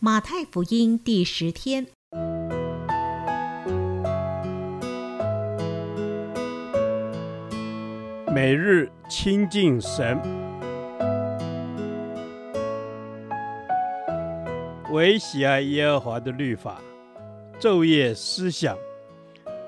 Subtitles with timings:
[0.00, 1.84] 马太福音第十天，
[8.32, 10.16] 每日亲近神，
[14.92, 16.80] 唯喜爱耶和华的律法，
[17.58, 18.78] 昼夜思想，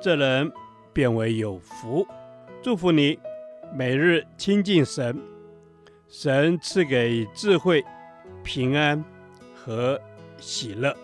[0.00, 0.52] 这人
[0.92, 2.06] 便为有福。
[2.62, 3.18] 祝福你，
[3.74, 5.20] 每日亲近神，
[6.06, 7.84] 神赐给智慧、
[8.44, 9.04] 平安
[9.56, 10.00] 和
[10.40, 10.96] 喜乐。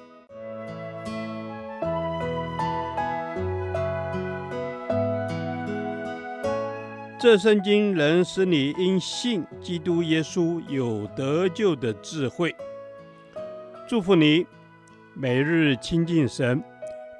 [7.19, 12.55] 这圣经能使你因信基督耶稣有得救的智慧。
[13.88, 14.46] 祝福你，
[15.15, 16.62] 每日亲近神，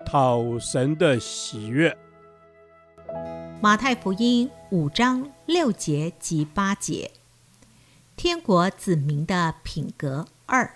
[0.05, 1.97] 讨神的喜悦。
[3.61, 7.11] 马太福音五章六节及八节，
[8.15, 10.71] 天国子民的品格二。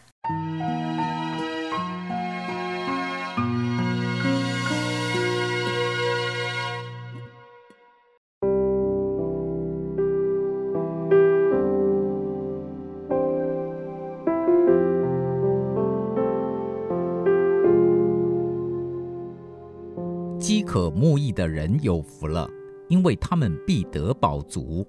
[20.70, 22.48] 饥渴慕义的人有福了。
[22.86, 24.86] 因为他们必得饱足，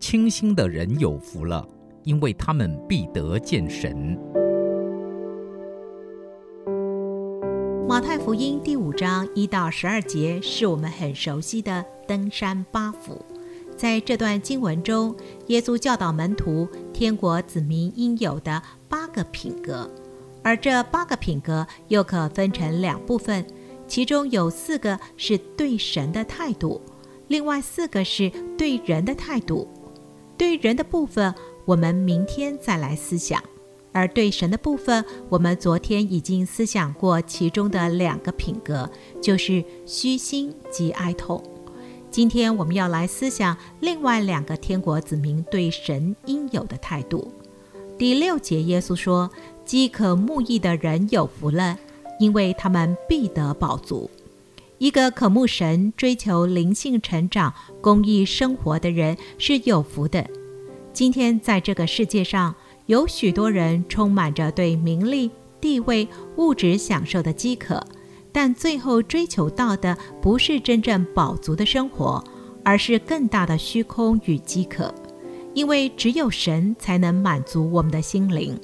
[0.00, 1.64] 清心的人有福了，
[2.02, 4.18] 因为他们必得见神。
[7.88, 13.24] 马太福音第五章一到十二节是我们很熟悉的登山八福。
[13.76, 15.14] 在这段经文中，
[15.46, 19.88] 耶稣教导门徒天国子民应有的八个品格，
[20.42, 23.44] 而这八个品格又可分成两部分，
[23.94, 26.80] 其中有四个是对神的态度。
[27.28, 28.28] 另外四个是
[28.58, 29.68] 对人的态度，
[30.36, 31.32] 对人的部分
[31.64, 33.40] 我们明天再来思想，
[33.92, 38.90] 而对神的部分，我们昨天已经思想过其中的两个品格，
[39.22, 41.40] 就是虚心及哀痛。
[42.10, 47.32] 今天我们要来思想另外两个天国子民对神应有的态度。
[47.96, 49.30] 第六节，耶稣说
[49.64, 51.78] ：“饥渴慕义的人有福了，
[52.18, 54.10] 因为他们必得饱足。”
[54.78, 60.26] 一个渴慕神、追求灵性成长、公益生活的人是有福的。
[60.92, 62.54] 今天在这个世界上，
[62.86, 65.30] 有许多人充满着对名利、
[65.60, 67.82] 地位、物质享受的饥渴，
[68.32, 72.22] 但最后追求到的不是真正饱足的生活，
[72.62, 74.92] 而是更大的虚空与饥渴。
[75.54, 78.58] 因为只有神才能满足我们的心灵，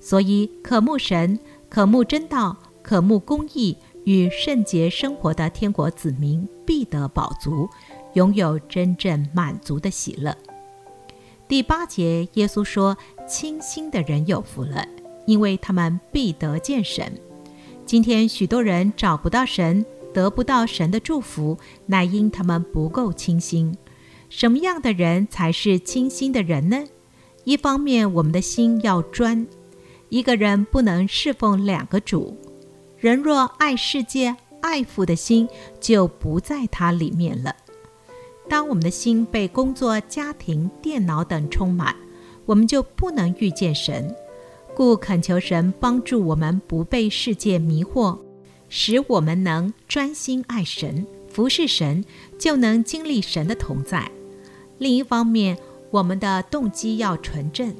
[0.00, 1.38] 所以渴慕神、
[1.68, 3.76] 渴慕真道、渴慕公义。
[4.04, 7.68] 与圣洁生活的天国子民必得饱足，
[8.14, 10.32] 拥有真正满足的喜乐。
[11.48, 12.96] 第八节，耶稣说
[13.26, 14.86] ：“清心的人有福了，
[15.26, 17.12] 因为他们必得见神。”
[17.84, 23.76] 今天许多人找不到神，得不到神的祝福，乃因他们不够清心。
[24.28, 26.84] 什么样的人才是清心的人呢？
[27.42, 29.44] 一方面，我们的心要专，
[30.10, 32.38] 一个人不能侍奉两个主。
[32.98, 35.46] 人若爱世界、爱父的心，
[35.78, 37.54] 就不在他里面了。
[38.48, 41.94] 当我们的心被工作、家庭、电脑等充满，
[42.46, 44.14] 我们就不能遇见神。
[44.74, 48.18] 故恳求神帮助我们不被世界迷惑，
[48.68, 52.04] 使我们能专心爱神、服侍神，
[52.38, 54.10] 就能经历神的同在。
[54.78, 55.58] 另一方面，
[55.90, 57.74] 我们的动机要纯正。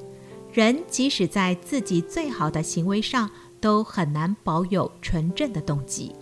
[0.52, 3.30] 人即使在自己最好的行为上，
[3.66, 6.12] 都很难保有纯正的动机。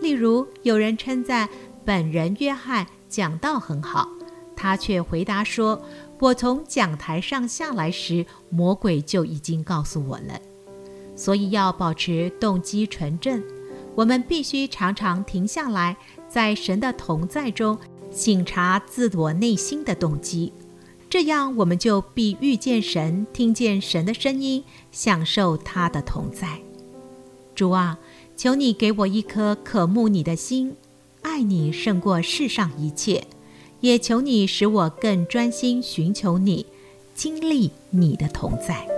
[0.00, 1.46] 例如，有人称赞
[1.84, 4.08] 本人约翰讲道很好，
[4.56, 5.82] 他却回答说
[6.18, 10.40] ：“我从讲台上下来时，魔鬼就已经告诉我了。”
[11.14, 13.44] 所以要保持动机纯正，
[13.94, 15.94] 我们必须常常停下来，
[16.30, 17.76] 在神的同在中
[18.10, 20.50] 省察自我内心的动机，
[21.10, 26.58] 这样我们就必遇见神，听见神的声音，享受他的同在。
[27.60, 27.98] 主啊，
[28.38, 30.74] 求你给我一颗渴慕你的心，
[31.20, 33.22] 爱你胜过世上一切，
[33.80, 36.64] 也求你使我更专心寻求你，
[37.14, 38.88] 经历你的同在。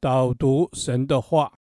[0.00, 1.57] 导读神的话。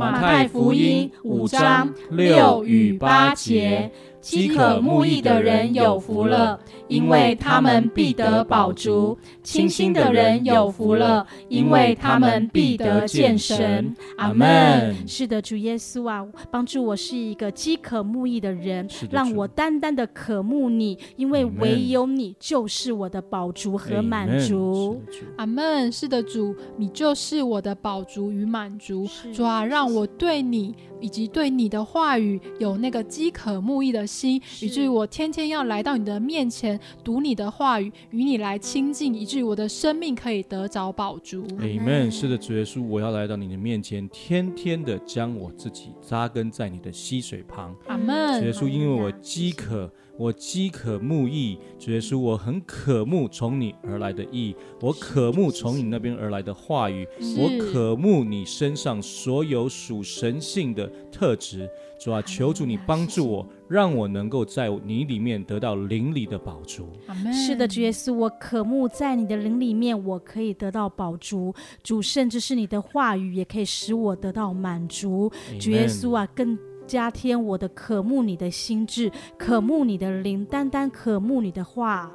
[0.00, 13.94] 马太福音五章六与八节，饥渴慕义的人有福了，因为他们必得饱足；清心的人有福了，因为他们必得见神。
[14.18, 14.94] 阿门。
[15.06, 25.00] 是的，主耶稣啊，帮助我是一个饥渴慕义的人，让我单单的渴慕你，因为唯有你就是我的宝足和满足。
[25.36, 25.90] 阿门。
[25.90, 29.06] 是的，主，你就是我的宝足与满足。
[29.32, 41.42] 主啊，让我对你以及对你的话语有那个饥渴慕义的心，以至于我天天要来到你的面前读你的话语，与你来亲近，以至于我的生命可以得着宝珠。
[41.58, 42.10] Amen。
[42.10, 47.74] 是的，主耶稣，我要来到你的面前，天天的将我自己扎根在你的溪水旁。
[47.86, 48.40] 阿门。
[48.40, 49.90] 主耶稣，因为我饥渴。
[50.20, 57.08] 我饥渴慕义，主耶稣，我很渴慕从你而来的义，我渴慕从你那边而来的话语，
[57.38, 61.66] 我渴慕你身上所有属神性的特质。
[61.98, 66.86] 主啊，求主你帮助我，让我能够在你里面得到灵里的宝珠。
[67.32, 71.54] 是的，主耶稣，我渴慕在你的灵里面，我可以得到宝珠。
[71.82, 75.32] 主，甚至是你的话语也可以使我得到满足。
[75.58, 76.58] 主耶稣啊，更。
[76.90, 82.10] 加添我的渴慕你的心智，渴慕你的灵，单单渴慕你的话。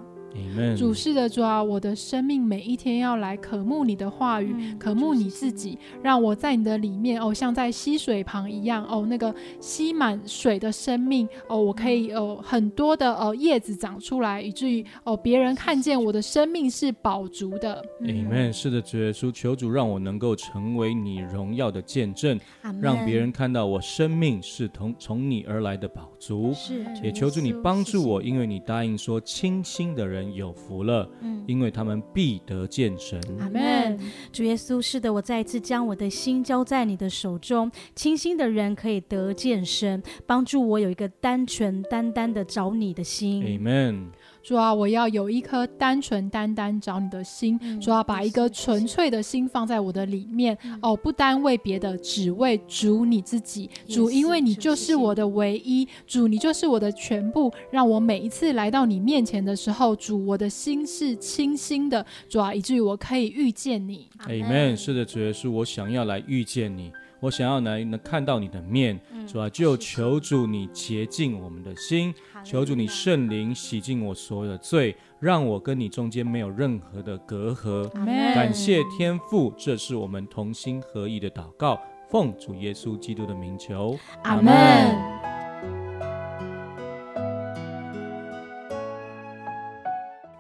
[0.78, 17.84] 主是的，主啊，我的生命每一天要来渴慕你的话语，嗯、渴慕你自己，让我在你的里面哦，像在溪水旁一样哦，那个吸满水的生命哦，我可以有、哦、很多的哦叶子长出来，以至于哦别人看见我的生命是饱足的。
[18.02, 18.52] 阿门。
[18.52, 22.40] 是的，主耶稣，求主让我能够成为你荣耀的见证，
[22.82, 26.54] 让别人看到我生命是从从你而来的饱足。
[26.54, 30.25] 是，也求主你帮助我，因为你答应说，清心的人。
[30.34, 33.20] 有福了，嗯，因为他们必得见神。
[33.40, 34.00] 阿门。
[34.32, 43.44] 主耶稣，是的，我再一次将我的心交在你的手中，清心的人可以得见神，帮助我有一个单纯单单的找你的心。
[43.44, 44.12] 阿门。
[44.46, 47.60] 主啊，我要有一颗单纯单单找你的心。
[47.82, 50.56] 主啊，把一个纯粹的心放在我的里面。
[50.64, 53.68] 嗯、哦，不单为别的，只为主你自己。
[53.90, 55.88] 主，因为你就是我的唯一。
[56.06, 57.52] 主，你就是我的全部。
[57.72, 62.06] 让我每一次来到你面前的时候，主，我的心是清新的。
[62.30, 64.08] 主啊，以至于我可以遇见你。
[64.28, 64.76] Amen。
[64.76, 66.92] 是的，主耶稣，我想要来遇见你。
[67.22, 72.14] 我想要来能看到你的面，主啊，就求主你洁净我们的心，
[72.44, 77.90] 求主你圣灵洗净我所有的罪，让我跟你中间没有任何的隔阂。
[78.06, 84.54] 感谢天父，这是我们同心合意的祷告，奉主耶稣基督的名求，阿门。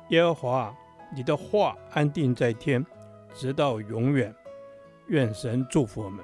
[0.09, 0.75] 耶和华，
[1.15, 2.85] 你的话安定在天，
[3.33, 4.33] 直到永远。
[5.07, 6.23] 愿神祝福我们。